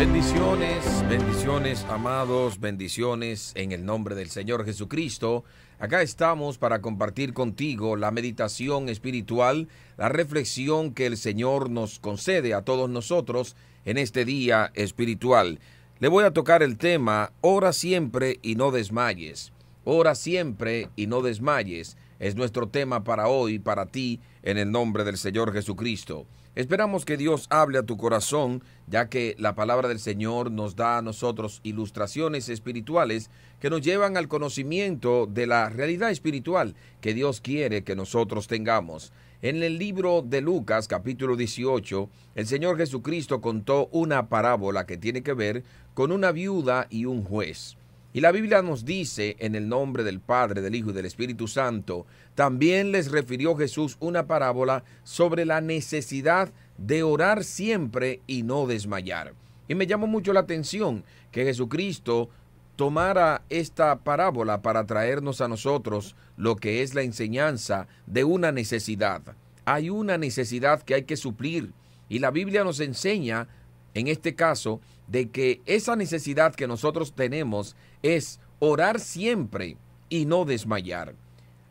[0.00, 5.44] Bendiciones, bendiciones, amados, bendiciones en el nombre del Señor Jesucristo.
[5.78, 9.68] Acá estamos para compartir contigo la meditación espiritual,
[9.98, 15.60] la reflexión que el Señor nos concede a todos nosotros en este día espiritual.
[15.98, 19.52] Le voy a tocar el tema, ora siempre y no desmayes.
[19.84, 21.98] Ora siempre y no desmayes.
[22.18, 26.24] Es nuestro tema para hoy, para ti, en el nombre del Señor Jesucristo.
[26.56, 30.98] Esperamos que Dios hable a tu corazón, ya que la palabra del Señor nos da
[30.98, 33.30] a nosotros ilustraciones espirituales
[33.60, 39.12] que nos llevan al conocimiento de la realidad espiritual que Dios quiere que nosotros tengamos.
[39.42, 45.22] En el libro de Lucas capítulo 18, el Señor Jesucristo contó una parábola que tiene
[45.22, 45.62] que ver
[45.94, 47.76] con una viuda y un juez.
[48.12, 51.46] Y la Biblia nos dice, en el nombre del Padre, del Hijo y del Espíritu
[51.46, 58.66] Santo, también les refirió Jesús una parábola sobre la necesidad de orar siempre y no
[58.66, 59.34] desmayar.
[59.68, 62.30] Y me llamó mucho la atención que Jesucristo
[62.74, 69.22] tomara esta parábola para traernos a nosotros lo que es la enseñanza de una necesidad.
[69.66, 71.72] Hay una necesidad que hay que suplir
[72.08, 73.46] y la Biblia nos enseña,
[73.94, 79.76] en este caso, de que esa necesidad que nosotros tenemos es orar siempre
[80.08, 81.14] y no desmayar.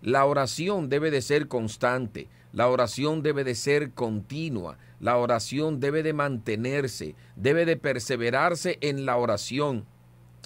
[0.01, 6.03] La oración debe de ser constante, la oración debe de ser continua, la oración debe
[6.03, 9.85] de mantenerse, debe de perseverarse en la oración.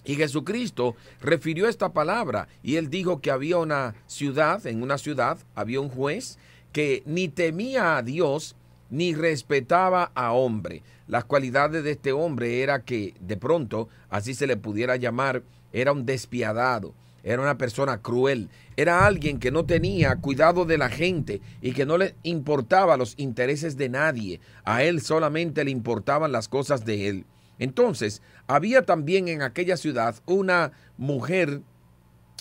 [0.06, 5.38] Y Jesucristo refirió esta palabra y él dijo que había una ciudad, en una ciudad
[5.56, 6.38] había un juez
[6.74, 8.56] que ni temía a Dios
[8.90, 10.84] ni respetaba a hombre.
[11.08, 15.44] Las cualidades de este hombre era que de pronto, así se le pudiera llamar,
[15.74, 16.94] era un despiadado,
[17.24, 21.86] era una persona cruel, era alguien que no tenía cuidado de la gente y que
[21.86, 27.10] no le importaba los intereses de nadie, a él solamente le importaban las cosas de
[27.10, 27.26] él.
[27.60, 31.62] Entonces, había también en aquella ciudad una mujer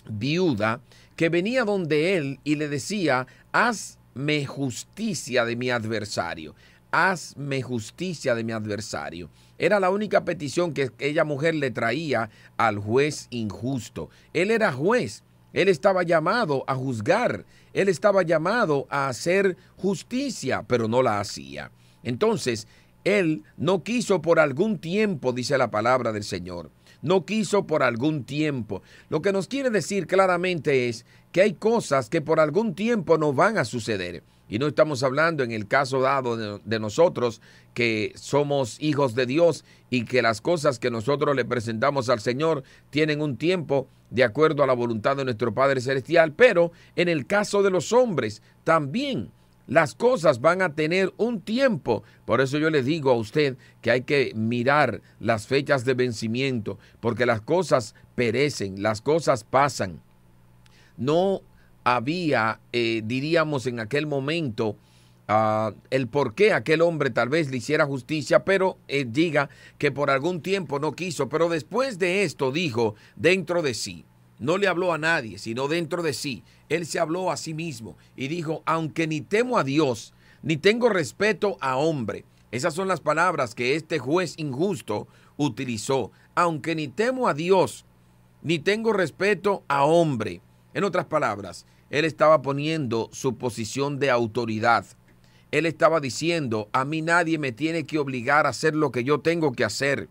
[0.09, 0.81] viuda
[1.17, 6.55] que venía donde él y le decía, haz hazme justicia de mi adversario.
[6.93, 9.31] Hazme justicia de mi adversario.
[9.57, 14.11] Era la única petición que aquella mujer le traía al juez injusto.
[14.35, 15.25] Él era juez.
[15.55, 17.47] Él estaba llamado a juzgar.
[17.73, 21.73] Él estaba llamado a hacer justicia, pero no la hacía.
[22.03, 22.69] Entonces,
[23.05, 26.71] él no quiso por algún tiempo, dice la palabra del Señor.
[27.01, 28.83] No quiso por algún tiempo.
[29.09, 33.33] Lo que nos quiere decir claramente es que hay cosas que por algún tiempo no
[33.33, 34.23] van a suceder.
[34.53, 37.41] Y no estamos hablando en el caso dado de, nosotros
[37.73, 42.63] que somos hijos de Dios y que las cosas que nosotros le presentamos al Señor
[42.91, 47.27] tienen un tiempo de acuerdo a la voluntad de nuestro Padre Celestial, pero en el
[47.27, 49.31] caso de los hombres también
[49.67, 52.03] las cosas van a tener un tiempo.
[52.27, 56.79] Por eso yo le digo a usted que hay que mirar las fechas de vencimiento,
[57.01, 60.03] porque las cosas perecen, las cosas pasan
[60.97, 61.43] no
[61.85, 64.77] había, eh, diríamos en aquel momento,
[65.29, 69.49] ah, el por qué aquel hombre tal vez le hiciera justicia, pero eh, diga
[69.79, 71.29] que por algún tiempo no quiso.
[71.29, 74.05] Pero después de esto dijo dentro de sí,
[74.39, 76.43] no le habló a nadie, sino dentro de sí.
[76.69, 80.89] Él se habló a sí mismo y dijo, aunque ni temo a Dios, ni tengo
[80.89, 82.25] respeto a hombre.
[82.51, 86.11] Esas son las palabras que este juez injusto utilizó.
[86.35, 87.87] Aunque ni temo a Dios,
[88.43, 90.41] ni tengo respeto a hombre.
[90.75, 94.87] En otras palabras, él estaba poniendo su posición de autoridad.
[95.51, 99.21] Él estaba diciendo, a mí nadie me tiene que obligar a hacer lo que yo
[99.21, 100.09] tengo que hacer,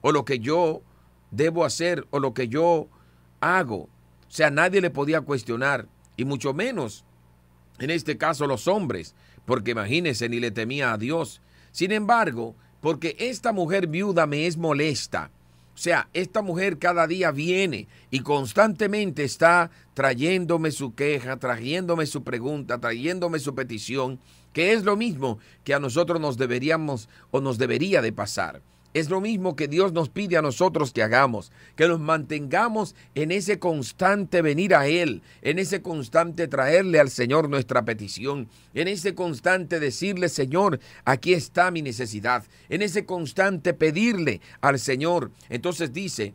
[0.00, 0.82] o lo que yo
[1.30, 2.88] debo hacer, o lo que yo
[3.40, 3.76] hago.
[3.82, 7.04] O sea, nadie le podía cuestionar, y mucho menos,
[7.78, 9.14] en este caso, los hombres,
[9.44, 11.42] porque imagínense, ni le temía a Dios.
[11.70, 15.30] Sin embargo, porque esta mujer viuda me es molesta,
[15.78, 22.24] o sea, esta mujer cada día viene y constantemente está trayéndome su queja, trayéndome su
[22.24, 24.18] pregunta, trayéndome su petición,
[24.52, 28.60] que es lo mismo que a nosotros nos deberíamos o nos debería de pasar.
[28.94, 33.30] Es lo mismo que Dios nos pide a nosotros que hagamos, que nos mantengamos en
[33.30, 39.14] ese constante venir a Él, en ese constante traerle al Señor nuestra petición, en ese
[39.14, 45.32] constante decirle, Señor, aquí está mi necesidad, en ese constante pedirle al Señor.
[45.50, 46.34] Entonces dice,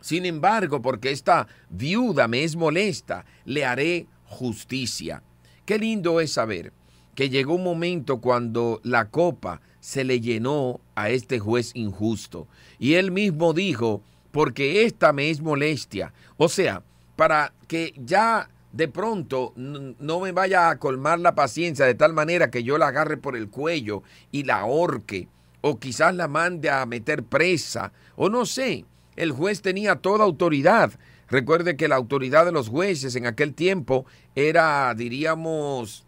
[0.00, 5.24] sin embargo, porque esta viuda me es molesta, le haré justicia.
[5.66, 6.72] Qué lindo es saber
[7.14, 12.48] que llegó un momento cuando la copa se le llenó a este juez injusto.
[12.78, 14.00] Y él mismo dijo,
[14.32, 16.14] porque esta me es molestia.
[16.38, 16.82] O sea,
[17.16, 22.50] para que ya de pronto no me vaya a colmar la paciencia de tal manera
[22.50, 24.02] que yo la agarre por el cuello
[24.32, 25.28] y la ahorque
[25.60, 28.86] o quizás la mande a meter presa, o no sé.
[29.16, 30.92] El juez tenía toda autoridad.
[31.28, 36.06] Recuerde que la autoridad de los jueces en aquel tiempo era, diríamos,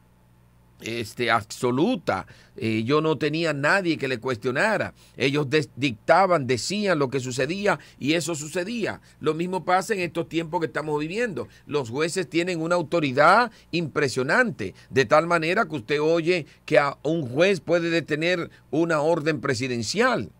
[0.80, 2.26] este, absoluta.
[2.56, 4.94] Eh, yo no tenía nadie que le cuestionara.
[5.16, 5.46] Ellos
[5.76, 9.00] dictaban, decían lo que sucedía y eso sucedía.
[9.20, 11.48] Lo mismo pasa en estos tiempos que estamos viviendo.
[11.66, 17.28] Los jueces tienen una autoridad impresionante, de tal manera que usted oye que a un
[17.28, 20.30] juez puede detener una orden presidencial.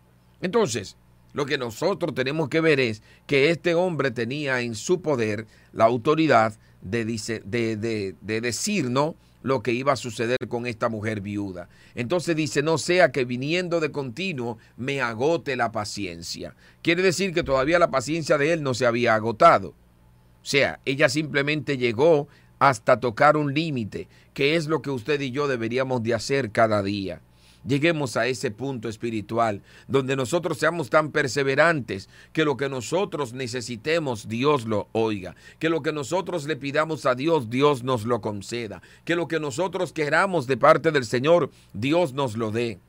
[0.41, 0.97] Entonces,
[1.33, 5.85] lo que nosotros tenemos que ver es que este hombre tenía en su poder la
[5.85, 9.15] autoridad de, de, de, de decir, ¿no?
[9.47, 11.69] Lo que iba a suceder con esta mujer viuda.
[11.95, 16.53] Entonces dice, no sea que viniendo de continuo me agote la paciencia.
[16.81, 19.69] Quiere decir que todavía la paciencia de él no se había agotado.
[19.69, 22.27] O sea, ella simplemente llegó
[22.59, 26.83] hasta tocar un límite, que es lo que usted y yo deberíamos de hacer cada
[26.83, 27.21] día
[27.67, 34.27] lleguemos a ese punto espiritual, donde nosotros seamos tan perseverantes que lo que nosotros necesitemos,
[34.27, 38.81] Dios lo oiga, que lo que nosotros le pidamos a Dios, Dios nos lo conceda,
[39.05, 42.79] que lo que nosotros queramos de parte del Señor, Dios nos lo dé.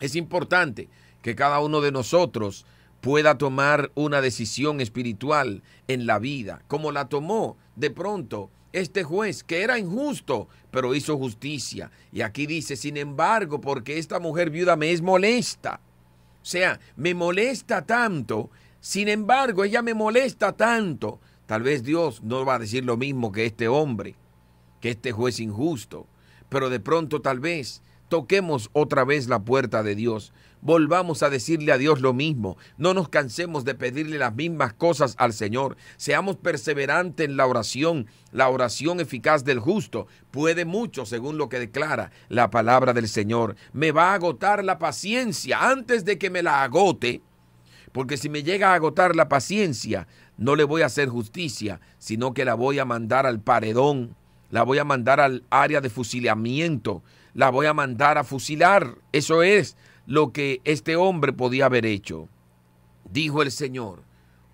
[0.00, 0.88] Es importante
[1.22, 2.66] que cada uno de nosotros
[3.00, 9.42] pueda tomar una decisión espiritual en la vida, como la tomó de pronto este juez,
[9.42, 11.90] que era injusto, pero hizo justicia.
[12.12, 15.80] Y aquí dice, sin embargo, porque esta mujer viuda me es molesta.
[16.42, 18.50] O sea, me molesta tanto.
[18.80, 21.20] Sin embargo, ella me molesta tanto.
[21.46, 24.14] Tal vez Dios no va a decir lo mismo que este hombre,
[24.80, 26.06] que este juez injusto.
[26.48, 31.72] Pero de pronto tal vez toquemos otra vez la puerta de Dios volvamos a decirle
[31.72, 32.56] a Dios lo mismo.
[32.76, 35.76] No nos cansemos de pedirle las mismas cosas al Señor.
[35.96, 38.06] Seamos perseverantes en la oración.
[38.32, 43.56] La oración eficaz del justo puede mucho, según lo que declara la palabra del Señor.
[43.72, 47.22] Me va a agotar la paciencia antes de que me la agote.
[47.92, 50.06] Porque si me llega a agotar la paciencia,
[50.36, 54.14] no le voy a hacer justicia, sino que la voy a mandar al paredón,
[54.50, 57.02] la voy a mandar al área de fusilamiento,
[57.34, 58.96] la voy a mandar a fusilar.
[59.12, 62.28] Eso es lo que este hombre podía haber hecho.
[63.10, 64.02] Dijo el Señor,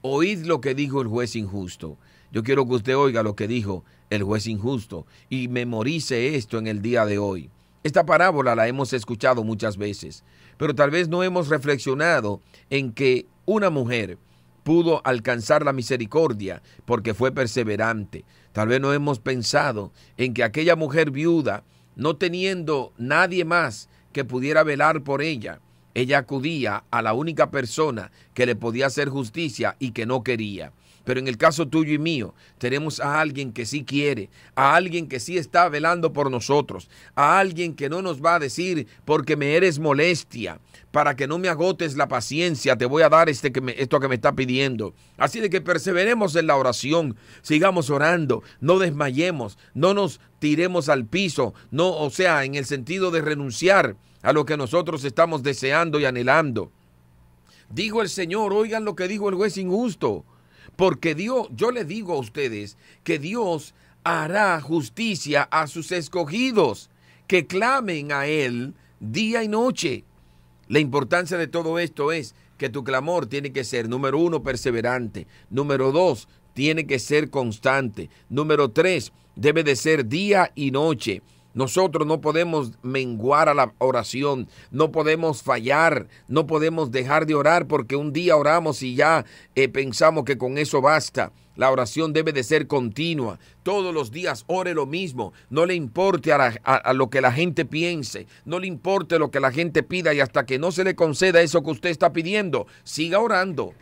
[0.02, 1.99] oíd lo que dijo el juez injusto.
[2.32, 6.67] Yo quiero que usted oiga lo que dijo el juez injusto y memorice esto en
[6.67, 7.50] el día de hoy.
[7.82, 10.25] Esta parábola la hemos escuchado muchas veces,
[10.56, 14.19] pero tal vez no hemos reflexionado en que una mujer
[14.64, 18.25] pudo alcanzar la misericordia porque fue perseverante.
[18.52, 21.62] Tal vez no hemos pensado en que aquella mujer viuda,
[21.96, 25.60] no teniendo nadie más que pudiera velar por ella.
[25.96, 30.75] Ella acudía a la única persona que le podía hacer justicia y que no quería.
[31.04, 35.08] Pero en el caso tuyo y mío, tenemos a alguien que sí quiere, a alguien
[35.08, 39.37] que sí está velando por nosotros, a alguien que no nos va a decir porque
[39.37, 40.60] me eres molestia,
[40.90, 43.99] para que no me agotes la paciencia, te voy a dar este que me, esto
[43.99, 44.92] que me está pidiendo.
[45.16, 51.06] Así de que perseveremos en la oración, sigamos orando, no desmayemos, no nos tiremos al
[51.06, 53.96] piso, no, o sea, en el sentido de renunciar
[54.26, 56.73] a lo que nosotros estamos deseando y anhelando.
[57.70, 60.25] Dijo el Señor, oigan lo que dijo el juez injusto,
[60.75, 66.90] porque Dios, yo le digo a ustedes que Dios hará justicia a sus escogidos,
[67.28, 70.02] que clamen a Él día y noche.
[70.67, 75.28] La importancia de todo esto es que tu clamor tiene que ser, número uno, perseverante.
[75.50, 78.11] Número dos, tiene que ser constante.
[78.28, 81.23] Número tres, debe de ser día y noche.
[81.56, 87.66] Nosotros no podemos menguar a la oración, no podemos fallar, no podemos dejar de orar
[87.66, 91.32] porque un día oramos y ya eh, pensamos que con eso basta.
[91.56, 93.38] La oración debe de ser continua.
[93.62, 95.32] Todos los días ore lo mismo.
[95.48, 98.26] No le importe a, a, lo que la gente piense.
[98.44, 101.40] No le importe lo que la gente pida y hasta que no se le conceda
[101.40, 103.72] eso que usted está pidiendo, siga orando.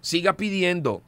[0.00, 1.02] Siga pidiendo.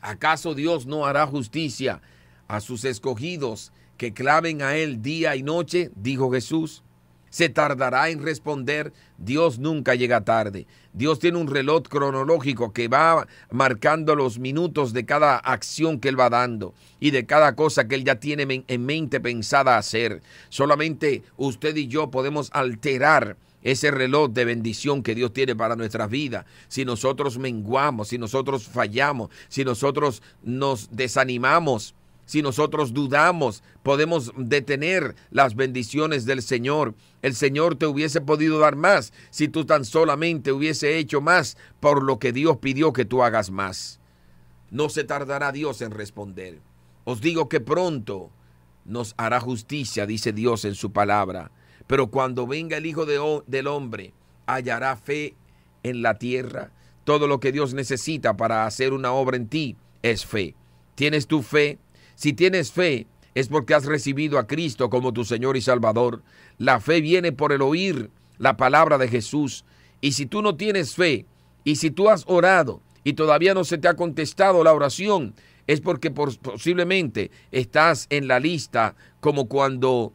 [0.00, 2.00] ¿Acaso Dios no hará justicia
[2.46, 6.82] a sus escogidos que clamen a Él día y noche, dijo Jesús.
[7.30, 10.66] Se tardará en responder, Dios nunca llega tarde.
[10.94, 16.18] Dios tiene un reloj cronológico que va marcando los minutos de cada acción que Él
[16.18, 20.22] va dando y de cada cosa que Él ya tiene en mente pensada hacer.
[20.48, 26.06] Solamente usted y yo podemos alterar ese reloj de bendición que Dios tiene para nuestra
[26.06, 26.46] vida.
[26.68, 31.94] Si nosotros menguamos, si nosotros fallamos, si nosotros nos desanimamos,
[32.28, 36.94] si nosotros dudamos, podemos detener las bendiciones del Señor.
[37.22, 42.02] El Señor te hubiese podido dar más si tú tan solamente hubiese hecho más por
[42.02, 43.98] lo que Dios pidió que tú hagas más.
[44.70, 46.60] No se tardará Dios en responder.
[47.04, 48.30] Os digo que pronto
[48.84, 51.50] nos hará justicia, dice Dios en su palabra.
[51.86, 54.12] Pero cuando venga el Hijo del Hombre,
[54.44, 55.34] hallará fe
[55.82, 56.72] en la tierra.
[57.04, 60.54] Todo lo que Dios necesita para hacer una obra en ti es fe.
[60.94, 61.78] ¿Tienes tu fe?
[62.18, 63.06] Si tienes fe,
[63.36, 66.24] es porque has recibido a Cristo como tu Señor y Salvador.
[66.58, 69.64] La fe viene por el oír la palabra de Jesús.
[70.00, 71.26] Y si tú no tienes fe,
[71.62, 75.32] y si tú has orado y todavía no se te ha contestado la oración,
[75.68, 80.12] es porque posiblemente estás en la lista como cuando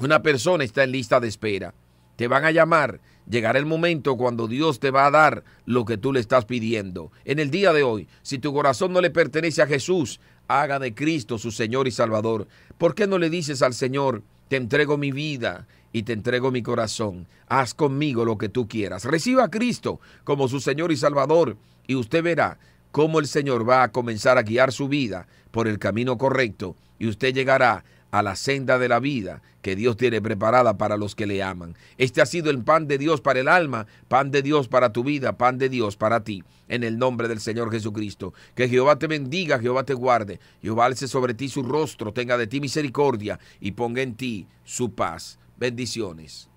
[0.00, 1.72] una persona está en lista de espera.
[2.16, 5.98] Te van a llamar, llegará el momento cuando Dios te va a dar lo que
[5.98, 7.12] tú le estás pidiendo.
[7.24, 10.94] En el día de hoy, si tu corazón no le pertenece a Jesús, haga de
[10.94, 12.48] Cristo su Señor y Salvador.
[12.78, 16.62] ¿Por qué no le dices al Señor, te entrego mi vida y te entrego mi
[16.62, 17.28] corazón?
[17.46, 19.04] Haz conmigo lo que tú quieras.
[19.04, 22.58] Reciba a Cristo como su Señor y Salvador y usted verá
[22.90, 27.06] cómo el Señor va a comenzar a guiar su vida por el camino correcto y
[27.06, 31.26] usted llegará a la senda de la vida que Dios tiene preparada para los que
[31.26, 31.76] le aman.
[31.98, 35.04] Este ha sido el pan de Dios para el alma, pan de Dios para tu
[35.04, 38.32] vida, pan de Dios para ti, en el nombre del Señor Jesucristo.
[38.54, 42.46] Que Jehová te bendiga, Jehová te guarde, Jehová alce sobre ti su rostro, tenga de
[42.46, 45.38] ti misericordia y ponga en ti su paz.
[45.56, 46.48] Bendiciones.